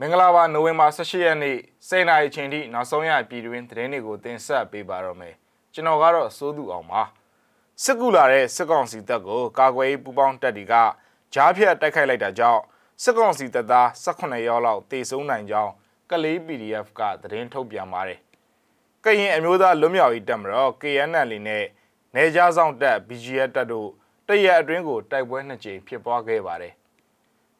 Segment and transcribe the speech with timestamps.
[0.00, 1.56] မင်္ဂလာပါနိုဝင်ဘာ18ရက်နေ့
[1.88, 5.34] စေနာရီချိန်ထိနောက်ဆုံးရပြည်တွင်းသတင်းတွေကိုတင်ဆက်ပေးပါတော့မယ်
[5.72, 7.02] ကျွန်တော်ကတော့စိုးသူအောင်ပါ
[7.82, 10.74] စစ်ကူလာတဲ့စစ်ကောင်စီတပ်ကိုကာကွယ်ရေးပူးပေါင်းတပ်တွေက
[11.34, 12.62] ကြားဖြတ်တိုက်ခိုက်လိုက်တာကြောင့်
[13.02, 15.72] စစ်ကောင်စီတပ်သား18ယောက်လောက်တေဆုံးနိုင်ကြောင်း
[16.10, 18.18] ကလေး PDF ကသတင်းထုတ်ပြန်ပါတယ်
[19.04, 21.64] ကရင်အမျိုးသားလွတ်မြောက်ရေးတပ်မတော် KNL နဲ့
[22.14, 23.88] နေကြားဆောင်တပ် BGF တပ်တို့
[24.28, 26.74] တရက်အတွင်းကိုတိုက်ပွဲနှစ်ကြိမ်ဖြစ်ပွားခဲ့ပါတယ်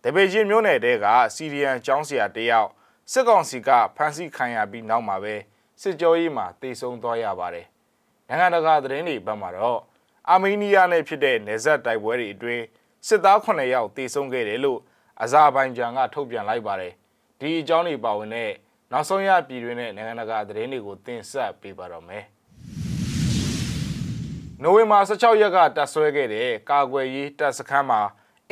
[0.09, 2.69] တပေချင်းမြို့နယ်တဲကစီရီယန်ကျောင်းဆရာတယောက်
[3.12, 5.34] စစ်ကောင်စီကဖမ်းဆီးခံရပြီးနောက်မှာပဲ
[5.83, 7.66] စစ်ကြောရေးမှာတေဆုံးသွားရပါတယ်။
[8.28, 9.80] နိုင်ငံတကာသတင်းတွေဘက်မှာတော့
[10.28, 12.64] အာမေးနီးယားနဲ့ဖြစ်တဲ့နယ်စပ်တိုက်ပွဲတွေအတွင်း
[13.06, 14.80] စစ်သား9ယောက်တေဆုံးခဲ့တယ်လို့
[15.23, 16.92] အဇာဘိုင်ဂျန်ကထုတ်ပြန်လိုက်ပါတယ်။
[17.41, 18.50] ဒီအကြောင်းတွေပါဝင်တဲ့
[18.92, 22.25] နောက်ဆုံးရပြည်တွင်းနဲ့နိုင်ငံတကာသတင်းတွေကိုတင်ဆက်ပေးပါတော့မယ်။
[24.62, 28.00] နိုဝင်ဘာ16ရက်ကတပ်ဆွဲခဲ့တဲ့ကာကွယ်ရေးတပ်စခန်းမှာ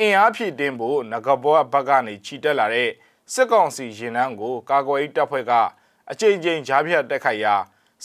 [0.01, 2.89] အင်အားဖြည့်တင်းဖို့ငကဘောဘက်ကနေခြိတက်လာတဲ့
[3.33, 5.51] စစ်ကောင်စီရင်နှန်းကိုကာကွယ်ရေးတပ်ဖွဲ့က
[6.11, 7.55] အကြိမ်ကြိမ်ကြားဖြတ်တက်ခိုက်ရာ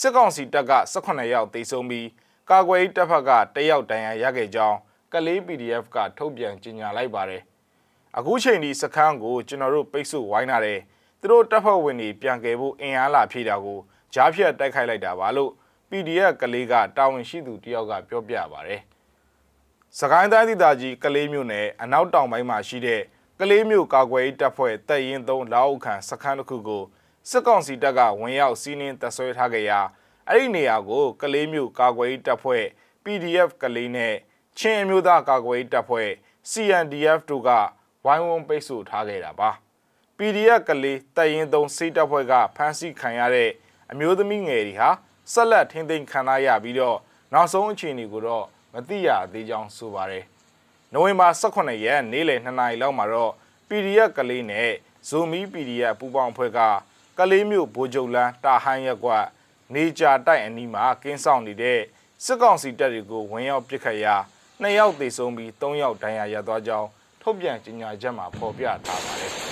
[0.00, 2.08] စစ်ကောင်စီတပ်က18ယောက်သေဆုံးပြီး
[2.50, 4.76] ကာကွယ်ရေးတပ်ဖက်က1ယောက်ဒဏ်ရာရခဲ့ကြောင်း
[5.12, 7.42] ကလေး PDF ကထုတ်ပြန်ကြေညာလိုက်ပါတယ်။
[8.18, 10.80] အခုချိန်ဒီစခန်းကိုကျွန်တော်တို့ပိတ်ဆို့ဝိုင်းလာတယ်။
[11.20, 13.78] သူတို့တပ်ဖွဲ့ဝင်တွေပြန်ကယ်ဖို့အင်အားလာဖြည့်တာကို
[14.14, 15.52] ကြားဖြတ်တိုက်ခိုက်လိုက်တာပါလို့
[15.90, 18.82] PDF ကလေးကတာဝန်ရှိသူတယောက်ကပြောပြပါတယ်။
[19.98, 23.02] စကိုင်းတိုင်းဒေသကြီးကလေးမြို့နယ်အနောက်တောင်ပိုင်းမှာရှိတဲ့
[23.40, 26.84] ကလေးမြို့ကာကွယ်ရေးတပ်ဖွဲ့တပ်ရင်း3လောက်ခန့်စခန်းတစ်ခုကို
[27.30, 29.80] စစ်ကောင်စီတပ်ကဝင်ရောက်စီးနင်းတပ်ဆွဲထားကြရာ
[30.28, 32.64] အဲ့ဒီနေရာကိုကလေးမြို့ကာကွယ်ရေးတပ်ဖွဲ့
[33.04, 34.14] PDF ကလေးနဲ့
[34.58, 36.10] ချင်းအမျိုးသားကာကွယ်ရေးတပ်ဖွဲ့
[36.50, 37.50] CNDF တို့က
[38.04, 39.50] ဝိုင်းဝန်းပိတ်ဆို့ထားခဲ့တာပါ
[40.18, 43.50] PDF ကလေးတပ်ရင်း3စစ်တပ်ဖွဲ့ကဖမ်းဆီးခံရတဲ့
[43.90, 44.90] အမျိုးသမီးငယ်တွေဟာ
[45.32, 46.98] ဆက်လက်ထင်းသိမ်းခံရပြီးတော့
[47.32, 50.24] နောက်ဆုံးအခြေအနေကိုတော့ မသိရသေးကြောင်းဆိုပါတယ်။
[50.92, 53.32] နိုဝင်ဘာ18ရက်နေ့လယ်2နာရီလောက်မှာတော့
[53.68, 54.70] PDF ကလေးနဲ့
[55.08, 56.60] Zoomi PDF ပူပေါင်းဖွဲ့က
[57.18, 59.24] ကလေးမျိုးဘိုးကျုပ်လန်းတာဟန်းရက်ကွက်
[59.74, 61.80] နေကြတိုက်အနီးမှာကင်းဆောင်နေတဲ့
[62.24, 64.16] စစ်ကောင်စီတပ်တွေကိုဝင်ရောက်ပစ်ခတ်ရာ
[64.62, 66.88] 2ယောက်သေဆုံးပြီး3ယောက်ဒဏ်ရာရသွားကြောင်း
[67.22, 69.32] ထုတ်ပြန်ကြေညာချက်မှာဖော်ပြထားပါတယ်။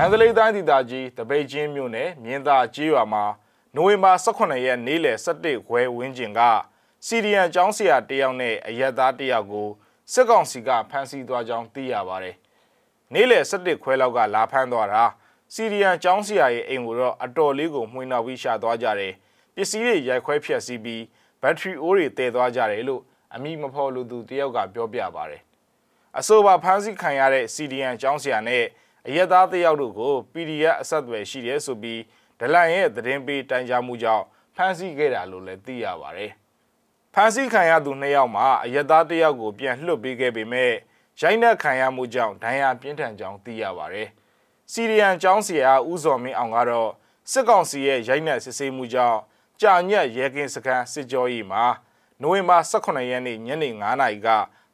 [0.00, 3.24] မန္တလေးတိုင်းဒေသကြီးတပိတ်ချင်းမြို့နယ်မြင်းသာကျေးရွာမှာ
[3.74, 6.40] နိုဝင်ဘာ18ရက်နေ့လယ်17ခွဲဝန်းကျင်က
[7.06, 9.68] စီရီယန်ကျောင်းဆရာတယောက်နဲ့အရက်သားတယောက်ကို
[10.12, 12.36] စစ်ကောင်စီကဖမ်းဆီးသွားကြောင်းသိရပါတယ်။
[13.14, 15.04] နေ့လယ်17ခွဲလောက်ကလာဖမ်းသွားတာ
[15.54, 19.12] စီရီယန်ကျောင်းဆရာရဲ့အိမ်ကိုတော့အတော်လေးကိုမှွေနှောက်ပြီးရှာသွားကြတယ်။
[19.54, 21.02] ပစ္စည်းတွေရိုက်ခွဲဖျက်ဆီးပြီး
[21.42, 23.02] ဘက်ထရီအိုးတွေတည်သွားကြတယ်လို့
[23.34, 25.42] အမိမဖော်လူသူတယောက်ကပြောပြပါတယ်။
[26.18, 28.64] အဆိုပါဖမ်းဆီးခံရတဲ့စီရီယန်ကျောင်းဆရာနဲ့
[29.08, 32.00] အရက်သားတယောက်တို့ကို PDF အဆက်အသွယ်ရှိတယ်ဆိုပြီး
[32.40, 34.24] ဒလန်ရဲ့သတင်းပေးတိုင်ကြားမှုကြောင့်
[34.56, 36.30] ဖမ်းဆီးခဲ့တာလို့လည်းသိရပါတယ်။
[37.14, 40.72] ဖမ်းဆီးခံရသူနှစ်ယောက်မှာအရက်သားတယောက်ကိုပြန်လွှတ်ပေးခဲ့ပေမဲ့
[41.20, 44.08] ရိုက်နှက်ခံရမှုကြောင့်ဒဏ်ရာပြင်းထန်ကြောင်းသိရပါတယ်။
[44.72, 46.90] စီရီယန်ကျောင်းဆရာဦးစော်မင်းအောင်ကတော့
[47.32, 49.18] စစ်ကောင်စီရဲ့ရိုက်နှက်စစ်ဆေးမှုကြောင့်
[49.60, 51.64] ကြာညက်ရဲကင်းစခန်းစစ်ကြောရေးမှာ
[52.22, 54.28] နိုဝင်ဘာ18ရက်နေ့ညနေ9:00နာရီက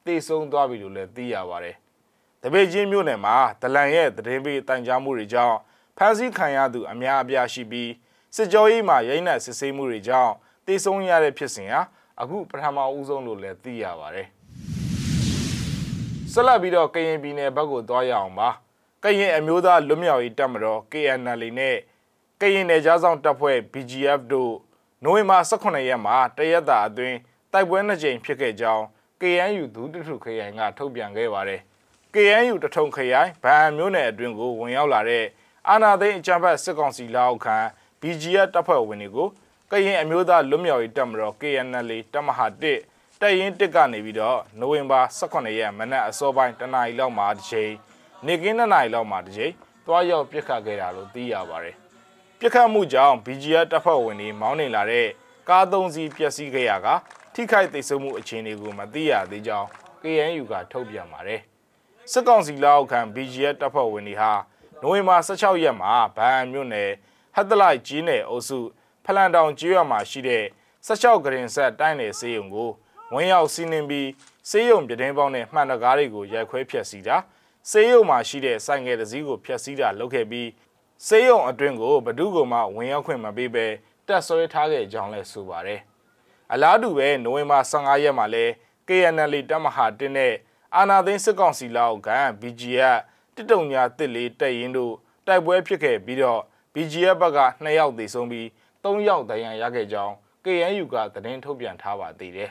[0.04, 1.76] တေဆုံးသွားပြီလို့လည်းသိရပါတယ်
[2.46, 5.56] တပေချင်းမြို့နယ်မှာဒလန်ရဲ့သတင်းပေးတိုင်ကြားမှုတွေကြောင့်
[5.96, 7.90] ဖမ်းဆီးခံရသူအများအပြားရှိပြီး
[8.36, 10.32] စစ်ကြောရေးမှာရိုက်နှက်စစ်ဆေးမှုတွေကြောင့်
[10.66, 11.80] တေဆုံးရတဲ့ဖြစ်စဉ်ဟာ
[12.20, 14.28] အခုပထမဦးဆုံးလို့လည်းသိရပါတယ်
[16.32, 18.48] ဆက်လက်ပြီးတော့ကရင်ပြည်နယ်ဘက်ကိုသွားရအောင်ပါ
[19.04, 21.76] ကရင်အမျိုးသားလွတ်မြောက်ရေးတပ်မတော် KNL နဲ့
[22.40, 24.54] ကရင်နယ်ကြားဆောင်တပ်ဖွဲ့ BGF တို့
[25.04, 27.16] နိုဝင်ဘာ18ရက်မှာတရက်တာအတွင်း
[27.52, 28.84] တိုက်ပွဲနှစ်ကြိမ်ဖြစ်ခဲ့ကြောင်း
[29.20, 31.62] KNU ဒုတိထုခရိုင်ကထုတ်ပြန်ခဲ့ပါတယ်။
[32.14, 35.24] KNU တထုံခရိုင်ဗန်မြို့နယ်အတွင်းကိုဝင်ရောက်လာတဲ့
[35.68, 37.56] အာနာသိန်းအကြမ်းဖက်စစ်ကောင်စီလက်အောက်ခံ
[38.00, 39.28] BGF တပ်ဖွဲ့ဝင်တွေကို
[39.70, 42.46] ကရင်အမျိုးသားလွတ်မြောက်ရေးတပ်မတော် KNL တပ်မဟာ
[42.82, 47.72] 1တပ်ရင်း1ကနေပြီးတော့နိုဝင်ဘာ18ရက်မနက်အစောပိုင်းတနာရီလောက်မှာတစ်ချိန်
[48.26, 49.52] နေကင်း2နာရီလောက်မှာတစ်ချိန်
[49.86, 51.76] တွားရောက်ပြစ်ခတ်ခဲ့တာလို့သိရပါတယ်။
[52.38, 55.06] ပြစ်ခတ်မှုကြောင့် BGF တပ်ဖွဲ့ဝင်တွေမောင်းနေလာတဲ့
[55.48, 56.88] ကားသုံးစီးပျက်စီးခဲ့ရက
[57.34, 59.68] ထိခိုက်သိမ်းဆုပ်မှုအခြေအနေကိုမသိရသေးကြောင်း
[60.02, 61.42] KNU ကထုတ်ပြန်ပါတယ်။
[62.12, 64.32] စစ်ကောင်စီလက်အောက်ခံ BGF တပ်ဖွဲ့ဝင်တွေဟာ
[64.82, 66.90] နိုဝင်ဘာ16ရက်မှာဗန်မြို့နယ်
[67.34, 68.58] ဟတ်တလိုက်ကြီးနယ်အုပ်စု
[69.04, 70.44] ဖလန်တောင်ကျွော်မှာရှိတဲ့
[70.86, 72.70] 16ဂရင်ဆက်တိုင်းနယ်စေးရုံကို
[73.14, 74.08] ဝင်ရောက်စီးနင်းပြီး
[74.50, 77.16] စေးရုံပြတင်းပေါင်းနဲ့မှန်တကားတွေကိုရိုက်ခွဲဖျက်ဆီးတာ
[77.70, 80.48] စေးရုံမှာရှိတဲ့ဆိုင်ငယ်တစ်စီးကိုဖျက်ဆီးတာလုပ်ခဲ့ပြီး
[81.06, 83.66] စေးရုံအတွင်းကိုဘဒုကမှဝင်ရောက်ခွင့်မပေးဘဲ
[84.06, 85.80] တက်ဆွဲထားခဲ့ကြောင်းလည်းဆိုပါတယ်
[86.52, 88.44] အလားတူပဲနိုဝင်ဘာ15ရက်မှာလဲ
[88.88, 90.34] KNL တပ်မဟာတင်းနဲ့
[90.76, 92.10] အာနာသိန်းစစ်ကောင်စီလက်အောက်က
[92.40, 92.98] BGF
[93.34, 94.94] တစ်တုံညာတစ်လေးတက်ရင်တို့
[95.26, 96.40] တိုက်ပွဲဖြစ်ခဲ့ပြီးတော့
[96.74, 98.46] BGF ဘက်က2ယောက်သေဆုံးပြီး
[98.84, 102.50] 3ယောက်ဒဏ်ရာရခဲ့ကြောင်း KNU ကသတင်းထုတ်ပြန်ထားပါသေးတယ်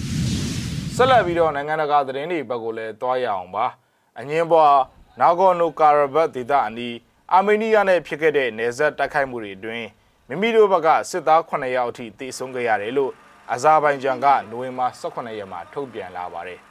[0.96, 3.66] ။ဆက်လက်ပြီးတော့နိုင်ငံတကာသတင်းတွေဘက်ကိုလည်းတွားရအောင်ပါ။
[4.18, 4.78] အငင်းပွား
[5.20, 6.96] နာဂိုနိုကာရဘတ်ဒေသအနီး
[7.32, 9.86] အာမေးနီးယားနဲ့ဖြစ်ခဲ့တဲ့နယ်စပ်တိုက်ခိုက်မှုတွေအတွင်း
[10.28, 13.12] မိမိတို့ဘက်ကစစ်သား9ယောက်အထိတေဆုံးခဲ့ရတယ်လို့
[13.52, 16.60] အဇာဘိုင်ဂျန်ကနိုဝင်ဘာ18ရက်မှာထုတ်ပြန်လာပါတယ်။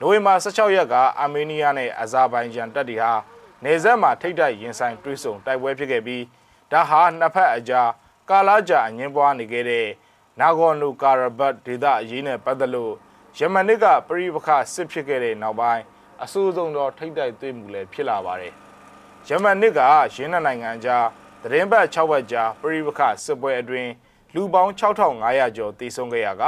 [0.00, 3.12] နိုဝင်ဘာ16ရက်ကအာမေးနီးယားနဲ့အဇာဘိုင်ဂျန်တပ်တွေဟာ
[3.64, 6.24] နေဆက်မှာထိတ်တိုက်ရင်ဆိုင်တွဲဆုံတိုက်ပွဲဖြစ်ခဲ့ပြီး
[6.72, 7.90] ဒါဟာနှစ်ဖက်အကြား
[8.30, 9.86] ကာလာကြာအငင်းပွားနေခဲ့တဲ့
[10.40, 12.94] နာဂေါနိုကာရဘတ်ဒေသအရေးနဲ့ပတ်သက်လို့
[13.38, 15.82] ယမန်နစ်ကပရိပခစစ်ဖြစ်ခဲ့တဲ့နောက်ပိုင်း
[16.22, 18.52] အဆိုးဆုံးတော့ထိတ်တိုက်တွေ့မှုလည်းဖြစ်လာပါတယ်။
[19.28, 19.80] ယမန်နစ်က
[20.14, 21.06] ရင်းနှနိုင်ငံကြား
[21.42, 23.90] သတင်းပတ်6ဘက်ကြားပရိပခစစ်ပွဲအတွင်း
[24.34, 26.42] လူပေါင်း6500ကျော်တေဆုံးခဲ့ရက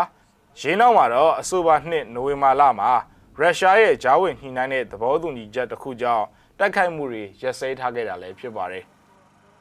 [0.61, 2.93] ရင်းနောက်မှာတော့အဆိုပါနှစ်နိုဝင်ဘာလမှာ
[3.39, 6.27] ရုရှားရဲ့ဂျားဝင်နှိနှိုင်းတဲ့သဘောတူညီချက်တစ်ခုကြောင့်
[6.59, 8.85] တိုက်ခိုက်မှုတွေရပ်စဲထားခဲ့တာလည်းဖြစ်ပါတယ်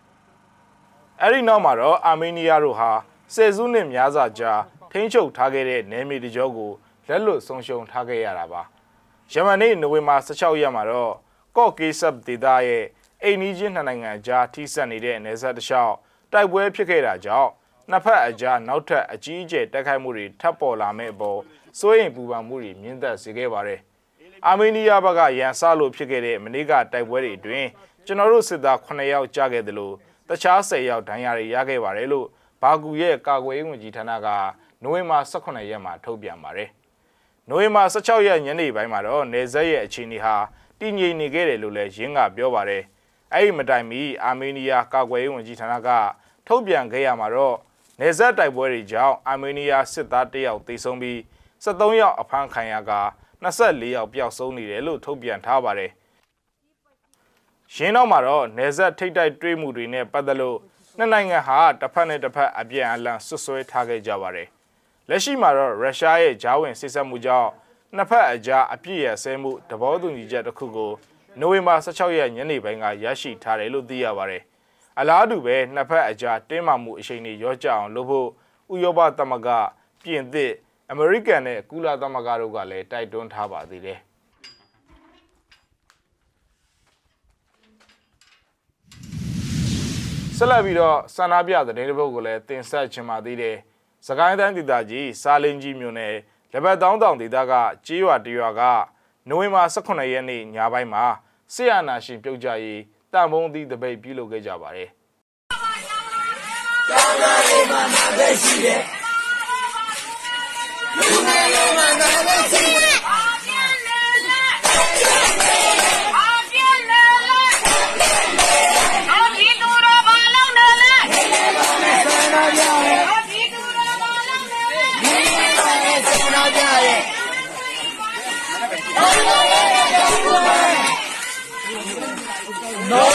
[1.22, 2.92] ။အဲဒီနောက်မှာတော့အာမေးနီးယားတို့ဟာ
[3.34, 4.54] ဆယ်စုနှစ်များစွာကြာ
[4.92, 6.72] ထိန်းချုပ်ထားခဲ့တဲ့နယ်မြေတကြောကို
[7.08, 8.62] လက်လွတ်ဆုံးရှုံးထားခဲ့ရတာပါ။
[9.34, 11.14] ယမန်နေ့နိုဝင်ဘာ16ရက်မှာတော့
[11.58, 12.86] ကော့ကေးဆပ်ဒေသရဲ့
[13.24, 15.96] အိမ်နီးချင်းနှစ်နိုင်ငံကြားထိစပ်နေတဲ့နယ်စပ်တစ်လျှောက်
[16.34, 17.50] တိုက်ပွဲဖြစ်ခဲ့တာကြောင့်
[17.90, 21.40] နှစ်ဖက်အကြားနောက်ထပ်အကြီးအကျယ်တိုက်ခိုက်မှုတွေထပ်ပေါ်လာမဲ့အပေါ်
[21.80, 23.80] စိုးရိမ်ပူပန်မှုတွေမြင့်တက်စေခဲ့ပါတယ်။
[24.48, 27.68] အာမေးနီးယားဘက်ကရန်စလို့ဖြစ်ခဲ့တဲ့မနေ့ကတိုက်ပွဲတွေအတွင်း
[28.06, 29.94] ကျွန်တော်တို့စစ်သား9ယောက်ကြာခဲ့တယ်လို့
[30.30, 32.28] တခြား10ယောက်ဒဏ်ရာတွေရခဲ့ပါတယ်လို့
[32.62, 34.28] ဘာကူရဲ့ကာကွယ်ရေးဝန်ကြီးဌာနက
[34.84, 36.70] နိုဝင်ဘာ18ရက်မှာထုတ်ပြန်ပါတယ်။
[37.50, 40.36] နိုဝင်ဘာ16ရက်ညနေပိုင်းမှာတော့နေဆက်ရဲ့အခြေအနေဟာ
[40.80, 42.84] တည်ငြိမ်နေခဲ့တယ်လို့လည်းရင်းကပြောပါတယ်။
[43.34, 45.90] အဲ့ဒီမတိုင်မီအာမေးနီးယားကာကွယ်ရေးဝန်ကြီးဌာနက
[46.48, 47.58] ထုတ်ပြန်ခဲ့ရမှာတော့
[48.02, 51.20] နေဆက်တိုက်ပွဲတွေကြောင့်အာမေးနီးယားစစ်သား၁ယောက်သေဆုံးပြီး
[51.64, 52.94] 73ယောက်အဖမ်းခံရက
[53.44, 55.92] 24ယောက်ပျောက်ဆုံးနေတယ်လို့ထုတ်ပြန်ထားပါတယ်။
[57.76, 60.58] ရင်းနောက်မှာတော့နေဆက်ထိတ်တိုက်တွေးမှုတွေနဲ့ပတ်သက်လို့
[60.98, 64.48] နှစ်နိုင်ငံဟာတစ်ဖက်နဲ့တစ်ဖက်အပြန်အလှန်ဆွဆွဲထားခဲ့ကြပါတယ်။
[65.10, 67.50] လက်ရှိမှာတော့ရုရှားရဲ့ဂျားဝင်စစ်ဆက်မှုကြောင့်
[67.96, 70.92] နှစ်ဖက်အကြားအပြည့်ရဆဲမှုသဘောတူညီချက်တစ်ခုကို
[71.40, 74.44] နိုဝင်ဘာ16ရက်ညနေပိုင်းကရရှိထားတယ်လို့သိရပါတယ်။
[75.00, 78.28] အလားတူပဲနှစ်ဖက်အကြားတင်းမာမှုအရှိန်တွေရောကြအောင်လုပ်ဖို့
[78.74, 79.50] ဥရောပသမဂ္ဂ
[80.04, 80.54] ပြင်သစ်
[80.92, 84.00] အမေရိကန်နဲ့ကုလသမဂ္ဂတို့ကလည်းတိုက်တွန်းထားပါသေးတယ်
[90.38, 93.56] ဆက်လက်ပြီးတော့ဆန္ဒပြသတင်းတစ်ပုဒ်ကိုလည်းတင်ဆက်ချင်ပါသေးတယ်။
[94.08, 96.16] စကိုင်းတိုင်းဒေသကြီးစားလင်းကြီးမြို့နယ်
[96.52, 97.54] လက်ဘက်တောင်းတောင်ဒေသက
[97.88, 98.62] ကြေးရွာတရွာက
[99.30, 101.04] နိုဝင်ဘာ18ရက်နေ့ညပိုင်းမှာ
[101.54, 102.82] ဆီယနာရှင်ပြုတ်ကြရေး
[103.14, 104.90] တန်ဖုံးသီးတပိတ်ပြုလုပ်ခဲ့ကြပါတယ်။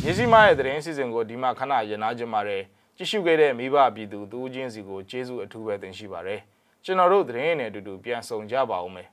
[0.05, 2.63] မြစီမရဲ့သတင်းစီစဉ်ကိုဒီမှာခဏရနာကြမှာတယ်
[2.97, 6.41] ကြည့်ရှုခဲ့တဲ့မိဘပြည်သူတူးချင်းစီကိုကျေးဇူးအထူးပဲတင်ရှိပါတယ်
[6.85, 9.09] ကျွန်တော်တို့သတင်းနဲ့အတူတူပြန်ဆောင်ကြပါဦးမယ်